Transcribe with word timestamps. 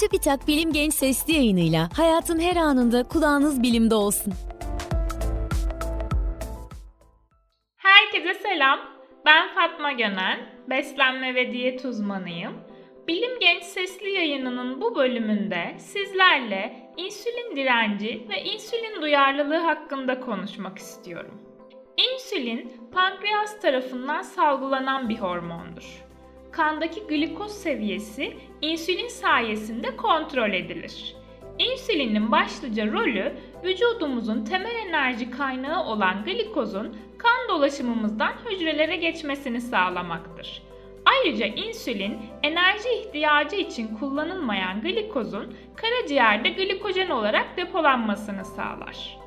Çubitak 0.00 0.48
Bilim 0.48 0.72
Genç 0.72 0.94
Sesli 0.94 1.32
yayınıyla 1.32 1.88
hayatın 1.96 2.40
her 2.40 2.56
anında 2.56 3.02
kulağınız 3.02 3.62
bilimde 3.62 3.94
olsun. 3.94 4.32
Herkese 7.76 8.34
selam. 8.34 8.78
Ben 9.26 9.54
Fatma 9.54 9.92
Gönen, 9.92 10.38
beslenme 10.70 11.34
ve 11.34 11.52
diyet 11.52 11.84
uzmanıyım. 11.84 12.52
Bilim 13.08 13.40
Genç 13.40 13.62
Sesli 13.62 14.10
yayınının 14.10 14.80
bu 14.80 14.96
bölümünde 14.96 15.76
sizlerle 15.78 16.92
insülin 16.96 17.56
direnci 17.56 18.26
ve 18.28 18.42
insülin 18.42 19.02
duyarlılığı 19.02 19.58
hakkında 19.58 20.20
konuşmak 20.20 20.78
istiyorum. 20.78 21.40
İnsülin, 21.96 22.90
pankreas 22.92 23.60
tarafından 23.60 24.22
salgılanan 24.22 25.08
bir 25.08 25.16
hormondur. 25.16 26.07
Kandaki 26.52 27.06
glikoz 27.06 27.52
seviyesi 27.52 28.36
insülin 28.60 29.08
sayesinde 29.08 29.96
kontrol 29.96 30.52
edilir. 30.52 31.14
İnsülinin 31.58 32.32
başlıca 32.32 32.92
rolü 32.92 33.32
vücudumuzun 33.64 34.44
temel 34.44 34.74
enerji 34.88 35.30
kaynağı 35.30 35.84
olan 35.84 36.24
glikozun 36.24 36.96
kan 37.18 37.48
dolaşımımızdan 37.48 38.32
hücrelere 38.50 38.96
geçmesini 38.96 39.60
sağlamaktır. 39.60 40.62
Ayrıca 41.04 41.46
insülin 41.46 42.18
enerji 42.42 42.88
ihtiyacı 42.88 43.56
için 43.56 43.96
kullanılmayan 43.96 44.80
glikozun 44.80 45.54
karaciğerde 45.76 46.48
glikojen 46.48 47.10
olarak 47.10 47.56
depolanmasını 47.56 48.44
sağlar. 48.44 49.18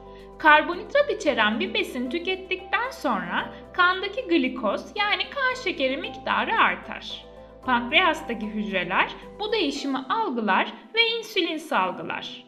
Karbonhidrat 0.42 1.12
içeren 1.12 1.60
bir 1.60 1.74
besin 1.74 2.10
tükettikten 2.10 2.90
sonra 2.90 3.54
kandaki 3.74 4.22
glikoz 4.28 4.86
yani 4.96 5.24
kan 5.30 5.64
şekeri 5.64 5.98
miktarı 5.98 6.56
artar. 6.56 7.26
Pankreastaki 7.66 8.46
hücreler 8.48 9.12
bu 9.40 9.52
değişimi 9.52 9.98
algılar 9.98 10.74
ve 10.96 11.08
insülin 11.08 11.58
salgılar. 11.58 12.44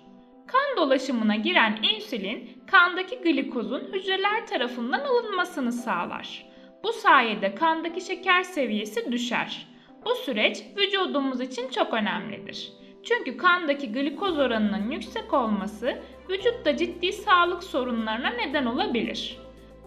Kan 0.47 0.77
dolaşımına 0.77 1.35
giren 1.35 1.79
insülin 1.83 2.63
kandaki 2.71 3.21
glikozun 3.21 3.93
hücreler 3.93 4.47
tarafından 4.47 4.99
alınmasını 4.99 5.71
sağlar. 5.71 6.45
Bu 6.83 6.93
sayede 6.93 7.55
kandaki 7.55 8.01
şeker 8.01 8.43
seviyesi 8.43 9.11
düşer. 9.11 9.67
Bu 10.05 10.15
süreç 10.15 10.63
vücudumuz 10.77 11.41
için 11.41 11.69
çok 11.69 11.93
önemlidir. 11.93 12.73
Çünkü 13.03 13.37
kandaki 13.37 13.91
glikoz 13.91 14.39
oranının 14.39 14.91
yüksek 14.91 15.33
olması 15.33 15.97
vücutta 16.29 16.77
ciddi 16.77 17.13
sağlık 17.13 17.63
sorunlarına 17.63 18.29
neden 18.29 18.65
olabilir. 18.65 19.37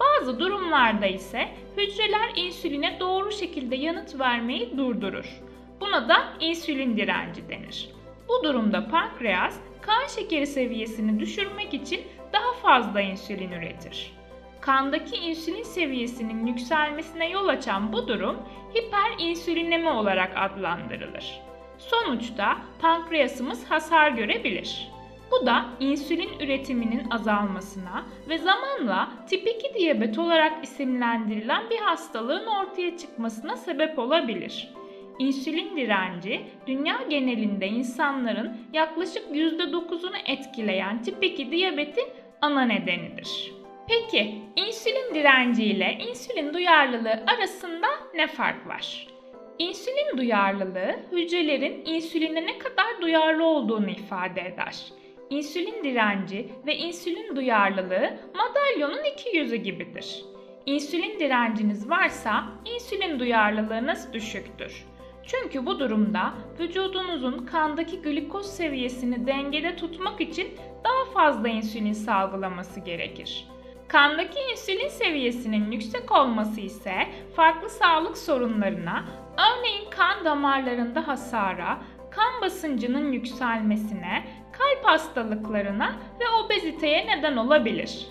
Bazı 0.00 0.40
durumlarda 0.40 1.06
ise 1.06 1.48
hücreler 1.76 2.30
insüline 2.36 3.00
doğru 3.00 3.32
şekilde 3.32 3.76
yanıt 3.76 4.18
vermeyi 4.20 4.76
durdurur. 4.78 5.40
Buna 5.80 6.08
da 6.08 6.16
insülin 6.40 6.96
direnci 6.96 7.48
denir. 7.48 7.90
Bu 8.28 8.44
durumda 8.44 8.88
pankreas 8.88 9.58
kan 9.80 10.06
şekeri 10.06 10.46
seviyesini 10.46 11.20
düşürmek 11.20 11.74
için 11.74 12.00
daha 12.32 12.52
fazla 12.52 13.00
insülin 13.00 13.52
üretir. 13.52 14.12
Kandaki 14.60 15.16
insülin 15.16 15.62
seviyesinin 15.62 16.46
yükselmesine 16.46 17.28
yol 17.28 17.48
açan 17.48 17.92
bu 17.92 18.08
durum 18.08 18.36
hiperinsülinemi 18.74 19.88
olarak 19.88 20.32
adlandırılır. 20.36 21.45
Sonuçta 21.78 22.58
pankreasımız 22.80 23.70
hasar 23.70 24.10
görebilir. 24.10 24.88
Bu 25.30 25.46
da 25.46 25.64
insülin 25.80 26.38
üretiminin 26.40 27.10
azalmasına 27.10 28.06
ve 28.28 28.38
zamanla 28.38 29.08
tip 29.28 29.48
2 29.48 29.74
diyabet 29.74 30.18
olarak 30.18 30.64
isimlendirilen 30.64 31.70
bir 31.70 31.78
hastalığın 31.78 32.46
ortaya 32.46 32.98
çıkmasına 32.98 33.56
sebep 33.56 33.98
olabilir. 33.98 34.72
İnsülin 35.18 35.76
direnci 35.76 36.46
dünya 36.66 37.00
genelinde 37.08 37.66
insanların 37.66 38.56
yaklaşık 38.72 39.30
%9'unu 39.30 40.16
etkileyen 40.26 41.02
tip 41.02 41.24
2 41.24 41.50
diyabetin 41.50 42.06
ana 42.42 42.62
nedenidir. 42.62 43.52
Peki 43.88 44.42
insülin 44.56 45.14
direnci 45.14 45.64
ile 45.64 45.98
insülin 46.08 46.54
duyarlılığı 46.54 47.24
arasında 47.26 47.86
ne 48.14 48.26
fark 48.26 48.66
var? 48.66 49.15
İnsülin 49.58 50.18
duyarlılığı 50.18 50.96
hücrelerin 51.12 51.82
insüline 51.84 52.46
ne 52.46 52.58
kadar 52.58 53.02
duyarlı 53.02 53.44
olduğunu 53.44 53.90
ifade 53.90 54.40
eder. 54.40 54.84
İnsülin 55.30 55.84
direnci 55.84 56.48
ve 56.66 56.76
insülin 56.76 57.36
duyarlılığı 57.36 58.18
madalyonun 58.34 59.04
iki 59.12 59.36
yüzü 59.36 59.56
gibidir. 59.56 60.24
İnsülin 60.66 61.20
direnciniz 61.20 61.90
varsa 61.90 62.44
insülin 62.64 63.18
duyarlılığınız 63.18 64.12
düşüktür. 64.12 64.84
Çünkü 65.26 65.66
bu 65.66 65.78
durumda 65.78 66.34
vücudunuzun 66.60 67.46
kandaki 67.46 68.02
glikoz 68.02 68.46
seviyesini 68.46 69.26
dengede 69.26 69.76
tutmak 69.76 70.20
için 70.20 70.48
daha 70.84 71.12
fazla 71.14 71.48
insülin 71.48 71.92
salgılaması 71.92 72.80
gerekir. 72.80 73.48
Kandaki 73.88 74.38
insülin 74.52 74.88
seviyesinin 74.88 75.70
yüksek 75.70 76.12
olması 76.12 76.60
ise 76.60 76.92
farklı 77.36 77.70
sağlık 77.70 78.18
sorunlarına, 78.18 79.04
örneğin 79.38 79.90
kan 79.90 80.24
damarlarında 80.24 81.08
hasara, 81.08 81.78
kan 82.10 82.40
basıncının 82.40 83.12
yükselmesine, 83.12 84.24
kalp 84.52 84.84
hastalıklarına 84.84 85.96
ve 86.20 86.24
obeziteye 86.44 87.06
neden 87.06 87.36
olabilir. 87.36 88.06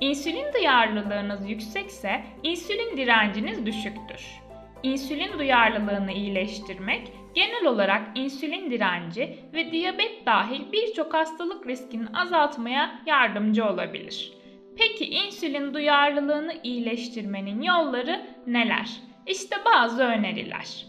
İnsülin 0.00 0.52
duyarlılığınız 0.54 1.50
yüksekse 1.50 2.24
insülin 2.42 2.96
direnciniz 2.96 3.66
düşüktür. 3.66 4.42
İnsülin 4.82 5.38
duyarlılığını 5.38 6.12
iyileştirmek 6.12 7.12
genel 7.34 7.66
olarak 7.66 8.02
insülin 8.14 8.70
direnci 8.70 9.38
ve 9.54 9.72
diyabet 9.72 10.26
dahil 10.26 10.72
birçok 10.72 11.14
hastalık 11.14 11.66
riskini 11.66 12.06
azaltmaya 12.14 13.00
yardımcı 13.06 13.64
olabilir. 13.64 14.32
Peki 14.78 15.04
insülin 15.04 15.74
duyarlılığını 15.74 16.54
iyileştirmenin 16.62 17.62
yolları 17.62 18.26
neler? 18.46 19.11
İşte 19.26 19.56
bazı 19.64 20.02
öneriler. 20.02 20.86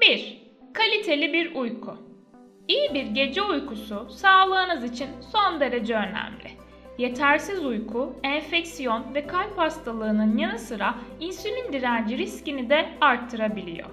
1. 0.00 0.42
Kaliteli 0.74 1.32
bir 1.32 1.54
uyku. 1.54 1.96
İyi 2.68 2.94
bir 2.94 3.06
gece 3.06 3.42
uykusu 3.42 4.10
sağlığınız 4.10 4.84
için 4.84 5.08
son 5.32 5.60
derece 5.60 5.94
önemli. 5.94 6.50
Yetersiz 6.98 7.64
uyku, 7.64 8.12
enfeksiyon 8.22 9.14
ve 9.14 9.26
kalp 9.26 9.58
hastalığının 9.58 10.38
yanı 10.38 10.58
sıra 10.58 10.94
insülin 11.20 11.72
direnci 11.72 12.18
riskini 12.18 12.70
de 12.70 12.88
arttırabiliyor. 13.00 13.88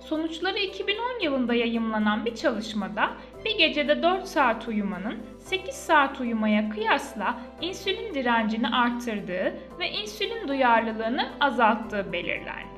Sonuçları 0.00 0.58
2010 0.58 1.20
yılında 1.22 1.54
yayımlanan 1.54 2.24
bir 2.24 2.34
çalışmada 2.34 3.10
bir 3.44 3.58
gecede 3.58 4.02
4 4.02 4.24
saat 4.24 4.68
uyumanın 4.68 5.18
8 5.38 5.74
saat 5.74 6.20
uyumaya 6.20 6.70
kıyasla 6.70 7.40
insülin 7.60 8.14
direncini 8.14 8.68
arttırdığı 8.68 9.54
ve 9.78 9.90
insülin 9.90 10.48
duyarlılığını 10.48 11.28
azalttığı 11.40 12.12
belirlendi. 12.12 12.77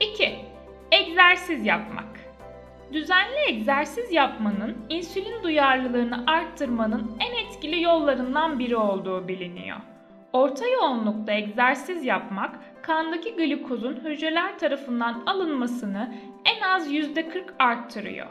2. 0.00 0.34
Egzersiz 0.92 1.66
yapmak. 1.66 2.20
Düzenli 2.92 3.38
egzersiz 3.48 4.12
yapmanın 4.12 4.76
insülin 4.88 5.42
duyarlılığını 5.42 6.24
arttırmanın 6.26 7.16
en 7.20 7.44
etkili 7.44 7.82
yollarından 7.82 8.58
biri 8.58 8.76
olduğu 8.76 9.28
biliniyor. 9.28 9.76
Orta 10.32 10.66
yoğunlukta 10.66 11.32
egzersiz 11.32 12.04
yapmak, 12.04 12.58
kandaki 12.82 13.36
glikozun 13.36 13.94
hücreler 14.04 14.58
tarafından 14.58 15.22
alınmasını 15.26 16.14
en 16.44 16.60
az 16.68 16.92
%40 16.92 17.44
arttırıyor. 17.58 18.26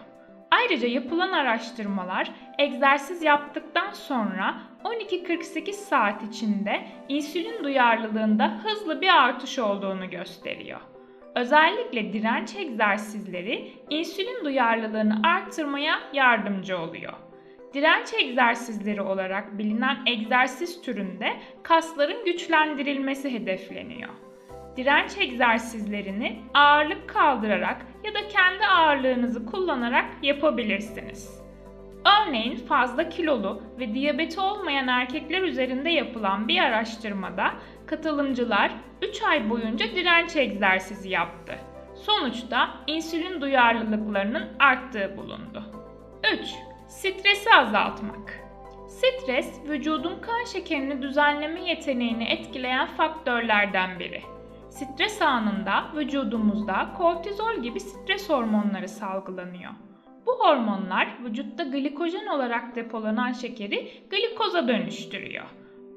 Ayrıca 0.51 0.87
yapılan 0.87 1.31
araştırmalar 1.31 2.31
egzersiz 2.57 3.23
yaptıktan 3.23 3.91
sonra 3.91 4.55
12-48 4.83 5.71
saat 5.73 6.23
içinde 6.23 6.87
insülin 7.09 7.63
duyarlılığında 7.63 8.59
hızlı 8.63 9.01
bir 9.01 9.23
artış 9.23 9.59
olduğunu 9.59 10.09
gösteriyor. 10.09 10.79
Özellikle 11.35 12.13
direnç 12.13 12.55
egzersizleri 12.55 13.71
insülin 13.89 14.45
duyarlılığını 14.45 15.21
arttırmaya 15.23 15.99
yardımcı 16.13 16.77
oluyor. 16.77 17.13
Direnç 17.73 18.13
egzersizleri 18.13 19.01
olarak 19.01 19.57
bilinen 19.57 19.97
egzersiz 20.05 20.81
türünde 20.81 21.33
kasların 21.63 22.25
güçlendirilmesi 22.25 23.33
hedefleniyor. 23.33 24.09
Direnç 24.77 25.17
egzersizlerini 25.17 26.39
ağırlık 26.53 27.09
kaldırarak 27.09 27.85
ya 28.03 28.13
da 28.13 28.27
kendi 28.27 28.65
ağırlığınızı 28.65 29.45
kullanarak 29.45 30.05
yapabilirsiniz. 30.21 31.39
Örneğin 32.05 32.55
fazla 32.55 33.09
kilolu 33.09 33.61
ve 33.79 33.93
diyabeti 33.93 34.39
olmayan 34.39 34.87
erkekler 34.87 35.41
üzerinde 35.41 35.89
yapılan 35.89 36.47
bir 36.47 36.59
araştırmada 36.59 37.53
katılımcılar 37.89 38.71
3 39.01 39.21
ay 39.23 39.49
boyunca 39.49 39.85
direnç 39.85 40.35
egzersizi 40.35 41.09
yaptı. 41.09 41.55
Sonuçta 41.95 42.69
insülin 42.87 43.41
duyarlılıklarının 43.41 44.47
arttığı 44.59 45.17
bulundu. 45.17 45.63
3. 46.33 46.39
Stresi 46.87 47.53
azaltmak. 47.53 48.39
Stres, 48.87 49.59
vücudun 49.69 50.19
kan 50.21 50.43
şekerini 50.43 51.01
düzenleme 51.01 51.69
yeteneğini 51.69 52.23
etkileyen 52.23 52.87
faktörlerden 52.87 53.99
biri. 53.99 54.21
Stres 54.69 55.21
anında 55.21 55.85
vücudumuzda 55.95 56.89
kortizol 56.97 57.55
gibi 57.55 57.79
stres 57.79 58.29
hormonları 58.29 58.89
salgılanıyor. 58.89 59.71
Bu 60.25 60.31
hormonlar 60.39 61.23
vücutta 61.23 61.63
glikojen 61.63 62.27
olarak 62.27 62.75
depolanan 62.75 63.31
şekeri 63.31 63.91
glikoza 64.09 64.67
dönüştürüyor. 64.67 65.45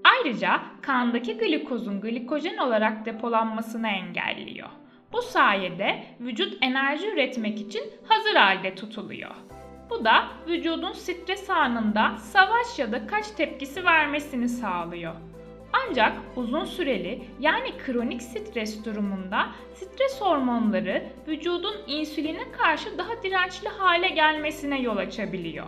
Ayrıca 0.05 0.63
kandaki 0.83 1.39
glikozun 1.39 2.01
glikojen 2.01 2.57
olarak 2.57 3.07
depolanmasını 3.07 3.89
engelliyor. 3.89 4.69
Bu 5.13 5.23
sayede 5.23 6.05
vücut 6.21 6.59
enerji 6.61 7.11
üretmek 7.13 7.61
için 7.61 7.83
hazır 8.09 8.35
halde 8.35 8.75
tutuluyor. 8.75 9.35
Bu 9.91 10.05
da 10.05 10.29
vücudun 10.49 10.93
stres 10.93 11.51
anında 11.51 12.17
savaş 12.17 12.79
ya 12.79 12.93
da 12.93 13.07
kaç 13.07 13.31
tepkisi 13.31 13.85
vermesini 13.85 14.49
sağlıyor. 14.49 15.15
Ancak 15.73 16.13
uzun 16.37 16.65
süreli 16.65 17.23
yani 17.41 17.79
kronik 17.79 18.23
stres 18.23 18.85
durumunda 18.85 19.49
stres 19.75 20.21
hormonları 20.21 21.03
vücudun 21.29 21.75
insüline 21.87 22.53
karşı 22.53 22.99
daha 22.99 23.23
dirençli 23.23 23.69
hale 23.69 24.09
gelmesine 24.09 24.81
yol 24.81 24.97
açabiliyor. 24.97 25.67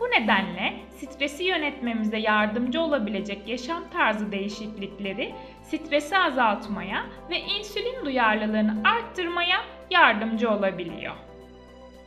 Bu 0.00 0.04
nedenle 0.04 0.79
stresi 1.20 1.44
yönetmemize 1.44 2.18
yardımcı 2.18 2.80
olabilecek 2.80 3.48
yaşam 3.48 3.90
tarzı 3.90 4.32
değişiklikleri 4.32 5.34
stresi 5.62 6.18
azaltmaya 6.18 7.06
ve 7.30 7.40
insülin 7.40 8.04
duyarlılığını 8.04 8.82
arttırmaya 8.84 9.60
yardımcı 9.90 10.50
olabiliyor. 10.50 11.14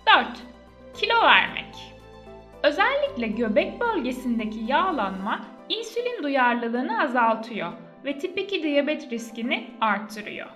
4. 0.08 0.28
Kilo 0.94 1.22
vermek. 1.22 1.76
Özellikle 2.64 3.28
göbek 3.28 3.82
bölgesindeki 3.82 4.60
yağlanma 4.68 5.40
insülin 5.70 6.24
duyarlılığını 6.24 7.02
azaltıyor 7.02 7.72
ve 8.06 8.18
tip 8.18 8.38
2 8.38 8.64
diyabet 8.64 9.12
riskini 9.12 9.68
arttırıyor. 9.82 10.48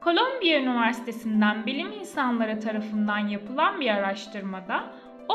Kolombiya 0.00 0.60
Üniversitesi'nden 0.60 1.66
bilim 1.66 1.92
insanları 1.92 2.60
tarafından 2.60 3.18
yapılan 3.18 3.80
bir 3.80 3.90
araştırmada 3.90 4.84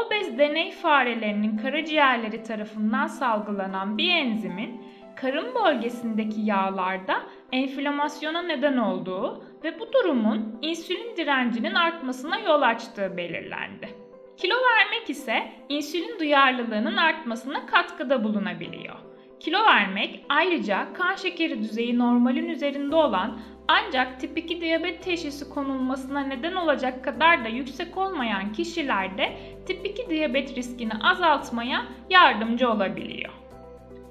obez 0.06 0.38
deney 0.38 0.72
farelerinin 0.72 1.58
karaciğerleri 1.58 2.44
tarafından 2.44 3.08
salgılanan 3.08 3.98
bir 3.98 4.10
enzimin 4.10 4.82
karın 5.16 5.56
bölgesindeki 5.56 6.42
yağlarda 6.42 7.22
enflamasyona 7.52 8.42
neden 8.42 8.78
olduğu 8.78 9.44
ve 9.64 9.80
bu 9.80 9.94
durumun 9.94 10.60
insülin 10.62 11.18
direncinin 11.18 11.76
artmasına 11.76 12.40
yol 12.40 12.62
açtığı 12.62 13.18
belirlendi. 13.18 13.90
Kilo 14.38 14.56
vermek 14.56 15.10
ise 15.10 15.52
insülin 15.70 16.20
duyarlılığının 16.20 16.98
artmasına 16.98 17.66
katkıda 17.66 18.24
bulunabiliyor. 18.24 18.96
Kilo 19.40 19.66
vermek 19.66 20.26
ayrıca 20.30 20.94
kan 20.94 21.16
şekeri 21.16 21.60
düzeyi 21.60 22.00
normalin 22.00 22.50
üzerinde 22.50 22.96
olan 22.96 23.40
ancak 23.68 24.20
tip 24.20 24.38
2 24.38 24.62
diyabet 24.62 25.04
teşhisi 25.04 25.50
konulmasına 25.50 26.20
neden 26.20 26.56
olacak 26.56 27.04
kadar 27.04 27.46
da 27.46 27.48
yüksek 27.48 27.98
olmayan 27.98 28.54
kişilerde 28.54 29.38
tip 29.66 29.86
2 29.86 30.10
diyabet 30.10 30.56
riskini 30.56 30.94
azaltmaya 31.04 31.86
yardımcı 32.10 32.70
olabiliyor. 32.70 33.34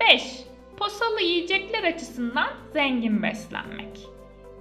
5. 0.00 0.44
Posalı 0.76 1.20
yiyecekler 1.20 1.84
açısından 1.84 2.48
zengin 2.72 3.22
beslenmek. 3.22 4.00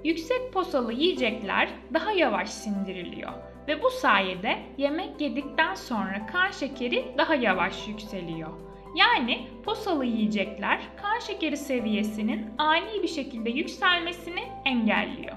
Yüksek 0.03 0.53
posalı 0.53 0.94
yiyecekler 0.94 1.69
daha 1.94 2.12
yavaş 2.12 2.50
sindiriliyor 2.50 3.31
ve 3.68 3.83
bu 3.83 3.89
sayede 3.89 4.59
yemek 4.77 5.21
yedikten 5.21 5.75
sonra 5.75 6.25
kan 6.31 6.51
şekeri 6.51 7.06
daha 7.18 7.36
yavaş 7.36 7.88
yükseliyor. 7.88 8.50
Yani 8.95 9.47
posalı 9.63 10.06
yiyecekler 10.06 10.80
kan 11.01 11.19
şekeri 11.19 11.57
seviyesinin 11.57 12.45
ani 12.57 13.03
bir 13.03 13.07
şekilde 13.07 13.50
yükselmesini 13.50 14.44
engelliyor. 14.65 15.36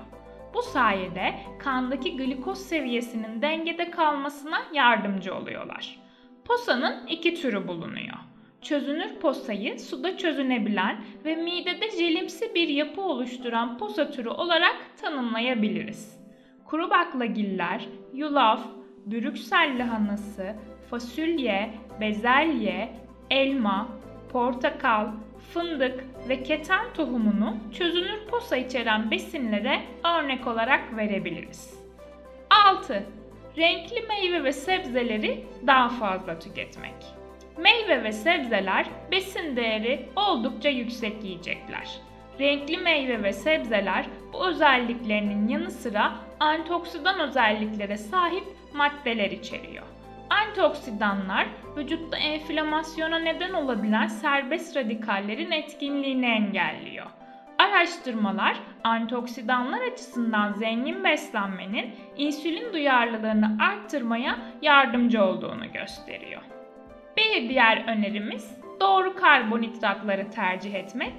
Bu 0.54 0.62
sayede 0.62 1.34
kandaki 1.58 2.16
glikoz 2.16 2.58
seviyesinin 2.58 3.42
dengede 3.42 3.90
kalmasına 3.90 4.62
yardımcı 4.72 5.34
oluyorlar. 5.34 5.98
Posanın 6.44 7.06
iki 7.06 7.34
türü 7.34 7.68
bulunuyor. 7.68 8.16
Çözünür 8.62 9.18
posayı 9.20 9.80
suda 9.80 10.16
çözünebilen 10.16 11.04
ve 11.24 11.36
midede 11.36 11.90
jelimsi 11.90 12.54
bir 12.54 12.68
yapı 12.68 13.00
oluşturan 13.00 13.78
posa 13.78 14.10
türü 14.10 14.28
olarak 14.28 14.76
tanımlayabiliriz. 15.02 16.18
Kuru 16.64 16.90
baklagiller, 16.90 17.88
yulaf, 18.14 18.66
brüksel 19.06 19.78
lahanası, 19.78 20.54
fasulye, 20.90 21.70
bezelye, 22.00 23.07
elma, 23.30 23.88
portakal, 24.32 25.06
fındık 25.54 26.04
ve 26.28 26.42
keten 26.42 26.92
tohumunu 26.94 27.56
çözünür 27.78 28.26
posa 28.30 28.56
içeren 28.56 29.10
besinlere 29.10 29.80
örnek 30.04 30.46
olarak 30.46 30.96
verebiliriz. 30.96 31.78
6. 32.66 33.06
Renkli 33.56 34.00
meyve 34.00 34.44
ve 34.44 34.52
sebzeleri 34.52 35.44
daha 35.66 35.88
fazla 35.88 36.38
tüketmek. 36.38 36.94
Meyve 37.58 38.04
ve 38.04 38.12
sebzeler 38.12 38.86
besin 39.10 39.56
değeri 39.56 40.08
oldukça 40.16 40.68
yüksek 40.68 41.24
yiyecekler. 41.24 42.00
Renkli 42.40 42.76
meyve 42.76 43.22
ve 43.22 43.32
sebzeler 43.32 44.06
bu 44.32 44.46
özelliklerinin 44.46 45.48
yanı 45.48 45.70
sıra 45.70 46.12
antioksidan 46.40 47.20
özelliklere 47.20 47.96
sahip 47.96 48.44
maddeler 48.74 49.30
içeriyor. 49.30 49.84
Antioksidanlar 50.30 51.46
vücutta 51.76 52.16
enflamasyona 52.16 53.18
neden 53.18 53.52
olabilen 53.52 54.06
serbest 54.06 54.76
radikallerin 54.76 55.50
etkinliğini 55.50 56.26
engelliyor. 56.26 57.06
Araştırmalar 57.58 58.56
antioksidanlar 58.84 59.82
açısından 59.92 60.52
zengin 60.52 61.04
beslenmenin 61.04 61.94
insülin 62.16 62.72
duyarlılığını 62.72 63.56
arttırmaya 63.60 64.38
yardımcı 64.62 65.24
olduğunu 65.24 65.72
gösteriyor. 65.72 66.42
Bir 67.16 67.48
diğer 67.48 67.84
önerimiz 67.88 68.58
doğru 68.80 69.16
karbonhidratları 69.16 70.30
tercih 70.30 70.74
etmek. 70.74 71.14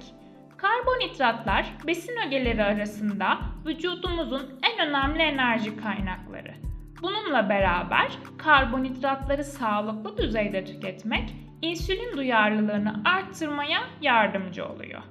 Karbonhidratlar 0.58 1.66
besin 1.88 2.18
ögeleri 2.28 2.64
arasında 2.64 3.38
vücudumuzun 3.66 4.60
en 4.64 4.88
önemli 4.88 5.22
enerji 5.22 5.78
kaynakları. 5.78 6.69
Bununla 7.02 7.50
beraber 7.50 8.12
karbonhidratları 8.38 9.44
sağlıklı 9.44 10.18
düzeyde 10.18 10.66
tüketmek 10.66 11.34
insülin 11.62 12.18
duyarlılığını 12.18 13.02
arttırmaya 13.06 13.80
yardımcı 14.02 14.66
oluyor. 14.66 15.02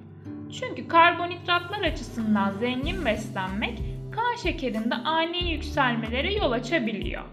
Çünkü 0.59 0.87
karbonhidratlar 0.87 1.81
açısından 1.81 2.51
zengin 2.51 3.05
beslenmek 3.05 3.79
kan 4.11 4.35
şekerinde 4.35 4.95
ani 4.95 5.51
yükselmelere 5.51 6.33
yol 6.33 6.51
açabiliyor. 6.51 7.23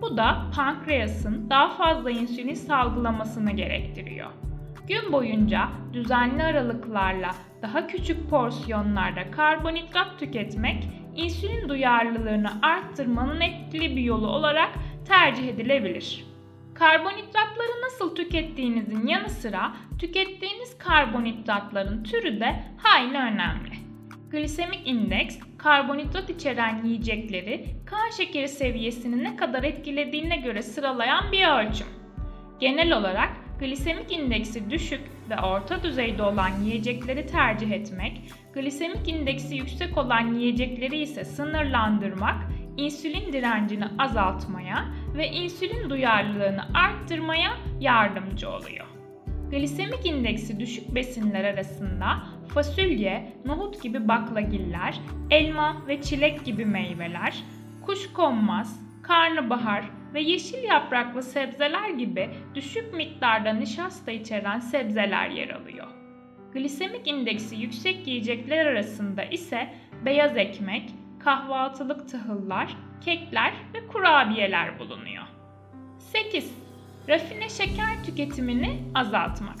Bu 0.00 0.16
da 0.16 0.50
pankreasın 0.56 1.50
daha 1.50 1.76
fazla 1.76 2.10
insülin 2.10 2.54
salgılamasını 2.54 3.50
gerektiriyor. 3.50 4.30
Gün 4.88 5.12
boyunca 5.12 5.68
düzenli 5.92 6.42
aralıklarla 6.42 7.34
daha 7.62 7.86
küçük 7.86 8.30
porsiyonlarda 8.30 9.30
karbonhidrat 9.30 10.18
tüketmek 10.18 10.88
insülin 11.16 11.68
duyarlılığını 11.68 12.50
arttırmanın 12.62 13.40
etkili 13.40 13.96
bir 13.96 14.02
yolu 14.02 14.26
olarak 14.26 14.70
tercih 15.08 15.48
edilebilir. 15.48 16.24
Karbonhidratları 16.74 17.82
nasıl 17.84 18.14
tükettiğinizin 18.14 19.06
yanı 19.06 19.30
sıra 19.30 19.76
tükettiğiniz 19.98 20.78
karbonhidratların 20.78 22.04
türü 22.04 22.40
de 22.40 22.62
hayli 22.76 23.16
önemli. 23.16 23.74
Glisemik 24.30 24.88
indeks, 24.88 25.38
karbonhidrat 25.58 26.30
içeren 26.30 26.84
yiyecekleri 26.84 27.66
kan 27.86 28.10
şekeri 28.16 28.48
seviyesini 28.48 29.24
ne 29.24 29.36
kadar 29.36 29.62
etkilediğine 29.62 30.36
göre 30.36 30.62
sıralayan 30.62 31.32
bir 31.32 31.46
ölçüm. 31.46 31.86
Genel 32.60 32.96
olarak 32.96 33.30
glisemik 33.60 34.12
indeksi 34.12 34.70
düşük 34.70 35.00
ve 35.30 35.40
orta 35.40 35.82
düzeyde 35.82 36.22
olan 36.22 36.60
yiyecekleri 36.64 37.26
tercih 37.26 37.70
etmek, 37.70 38.20
glisemik 38.54 39.08
indeksi 39.08 39.56
yüksek 39.56 39.98
olan 39.98 40.34
yiyecekleri 40.34 40.98
ise 40.98 41.24
sınırlandırmak, 41.24 42.44
insülin 42.76 43.32
direncini 43.32 43.84
azaltmaya 43.98 44.84
ve 45.16 45.28
insülin 45.28 45.90
duyarlılığını 45.90 46.62
arttırmaya 46.74 47.50
yardımcı 47.80 48.50
oluyor. 48.50 48.86
Glisemik 49.50 50.06
indeksi 50.06 50.60
düşük 50.60 50.94
besinler 50.94 51.44
arasında 51.44 52.22
fasulye, 52.54 53.32
nohut 53.44 53.82
gibi 53.82 54.08
baklagiller, 54.08 55.00
elma 55.30 55.82
ve 55.88 56.02
çilek 56.02 56.44
gibi 56.44 56.64
meyveler, 56.64 57.44
kuşkonmaz, 57.82 58.80
karnabahar 59.02 59.84
ve 60.14 60.20
yeşil 60.20 60.64
yapraklı 60.64 61.22
sebzeler 61.22 61.90
gibi 61.90 62.30
düşük 62.54 62.94
miktarda 62.94 63.52
nişasta 63.52 64.12
içeren 64.12 64.58
sebzeler 64.58 65.28
yer 65.28 65.48
alıyor. 65.48 65.86
Glisemik 66.52 67.06
indeksi 67.06 67.56
yüksek 67.56 68.06
yiyecekler 68.06 68.66
arasında 68.66 69.24
ise 69.24 69.74
beyaz 70.04 70.36
ekmek, 70.36 70.90
kahvaltılık 71.24 72.08
tahıllar, 72.08 72.76
kekler 73.04 73.54
ve 73.74 73.86
kurabiyeler 73.86 74.78
bulunuyor. 74.78 75.24
8. 75.98 76.54
Rafine 77.08 77.48
şeker 77.48 78.04
tüketimini 78.06 78.82
azaltmak. 78.94 79.58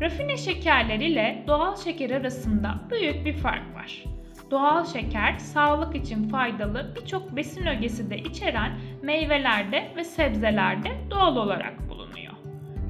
Rafine 0.00 0.36
şekerler 0.36 1.00
ile 1.00 1.44
doğal 1.46 1.76
şeker 1.76 2.10
arasında 2.10 2.80
büyük 2.90 3.24
bir 3.24 3.32
fark 3.32 3.74
var. 3.74 4.15
Doğal 4.50 4.84
şeker 4.84 5.38
sağlık 5.38 5.96
için 5.96 6.28
faydalı 6.28 6.92
birçok 6.96 7.36
besin 7.36 7.66
ögesi 7.66 8.10
de 8.10 8.18
içeren 8.18 8.72
meyvelerde 9.02 9.92
ve 9.96 10.04
sebzelerde 10.04 10.88
doğal 11.10 11.36
olarak 11.36 11.88
bulunuyor. 11.88 12.32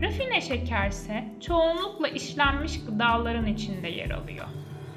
Rafine 0.02 0.40
şeker 0.40 0.88
ise 0.88 1.24
çoğunlukla 1.40 2.08
işlenmiş 2.08 2.84
gıdaların 2.84 3.46
içinde 3.46 3.88
yer 3.88 4.10
alıyor. 4.10 4.46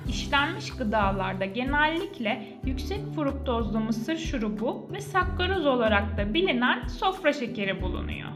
İşlenmiş 0.09 0.71
gıdalarda 0.75 1.45
genellikle 1.45 2.47
yüksek 2.65 2.99
fruktozlu 3.15 3.79
mısır 3.79 4.17
şurubu 4.17 4.89
ve 4.93 5.01
sakkaroz 5.01 5.65
olarak 5.65 6.17
da 6.17 6.33
bilinen 6.33 6.87
sofra 6.87 7.33
şekeri 7.33 7.81
bulunuyor. 7.81 8.29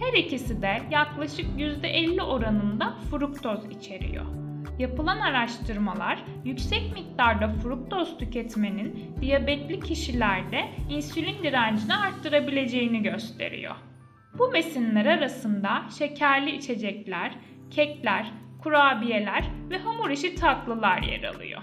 Her 0.00 0.12
ikisi 0.12 0.62
de 0.62 0.82
yaklaşık 0.90 1.46
%50 1.58 2.22
oranında 2.22 2.94
fruktoz 3.10 3.60
içeriyor. 3.70 4.43
Yapılan 4.78 5.18
araştırmalar 5.18 6.18
yüksek 6.44 6.92
miktarda 6.92 7.48
fruktoz 7.48 8.18
tüketmenin 8.18 9.16
diyabetli 9.20 9.80
kişilerde 9.80 10.68
insülin 10.90 11.42
direncini 11.42 11.94
arttırabileceğini 11.94 13.02
gösteriyor. 13.02 13.74
Bu 14.38 14.52
besinler 14.52 15.06
arasında 15.06 15.82
şekerli 15.98 16.56
içecekler, 16.56 17.34
kekler, 17.70 18.32
kurabiyeler 18.62 19.44
ve 19.70 19.78
hamur 19.78 20.10
işi 20.10 20.34
tatlılar 20.34 21.02
yer 21.02 21.22
alıyor. 21.22 21.62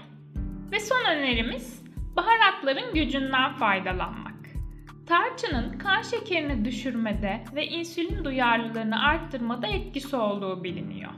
Ve 0.72 0.80
son 0.80 1.04
önerimiz 1.10 1.84
baharatların 2.16 2.94
gücünden 2.94 3.52
faydalanmak. 3.52 4.32
Tarçının 5.06 5.78
kan 5.78 6.02
şekerini 6.02 6.64
düşürmede 6.64 7.44
ve 7.54 7.66
insülin 7.66 8.24
duyarlılığını 8.24 9.04
arttırmada 9.04 9.66
etkisi 9.66 10.16
olduğu 10.16 10.64
biliniyor. 10.64 11.10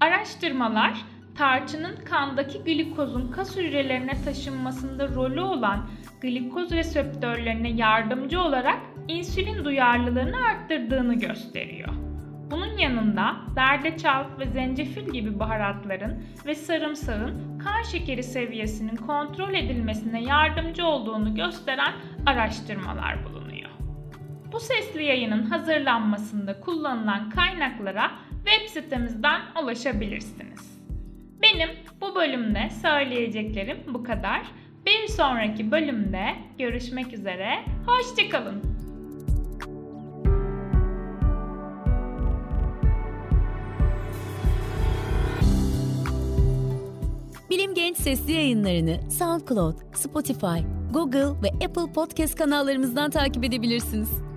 Araştırmalar 0.00 0.94
tarçının 1.34 1.96
kandaki 1.96 2.64
glikozun 2.64 3.32
kas 3.32 3.56
hücrelerine 3.56 4.22
taşınmasında 4.24 5.08
rolü 5.08 5.40
olan 5.40 5.88
glikoz 6.20 6.70
reseptörlerine 6.70 7.70
yardımcı 7.70 8.40
olarak 8.40 8.78
insülin 9.08 9.64
duyarlılığını 9.64 10.36
arttırdığını 10.36 11.14
gösteriyor. 11.14 11.88
Bunun 12.50 12.78
yanında 12.78 13.36
zerdeçal 13.54 14.24
ve 14.38 14.46
zencefil 14.46 15.12
gibi 15.12 15.38
baharatların 15.38 16.22
ve 16.46 16.54
sarımsağın 16.54 17.58
kan 17.58 17.82
şekeri 17.82 18.22
seviyesinin 18.22 18.96
kontrol 18.96 19.54
edilmesine 19.54 20.22
yardımcı 20.22 20.86
olduğunu 20.86 21.34
gösteren 21.34 21.92
araştırmalar 22.26 23.24
bulunuyor. 23.24 23.70
Bu 24.52 24.60
sesli 24.60 25.04
yayının 25.04 25.42
hazırlanmasında 25.42 26.60
kullanılan 26.60 27.30
kaynaklara 27.30 28.10
web 28.44 28.68
sitemizden 28.68 29.40
ulaşabilirsiniz. 29.62 30.69
Benim 31.54 31.70
bu 32.00 32.14
bölümde 32.14 32.70
söyleyeceklerim 32.82 33.78
bu 33.94 34.04
kadar. 34.04 34.42
Bir 34.86 35.08
sonraki 35.08 35.70
bölümde 35.70 36.34
görüşmek 36.58 37.12
üzere. 37.12 37.50
Hoşçakalın. 37.86 38.62
Bilim 47.50 47.74
Genç 47.74 47.96
sesli 47.96 48.32
yayınlarını 48.32 49.10
SoundCloud, 49.10 49.74
Spotify, 49.94 50.46
Google 50.92 51.42
ve 51.42 51.66
Apple 51.66 51.92
Podcast 51.94 52.34
kanallarımızdan 52.34 53.10
takip 53.10 53.44
edebilirsiniz. 53.44 54.29